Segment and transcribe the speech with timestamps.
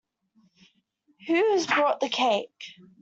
[1.27, 2.73] Who's brought the cake?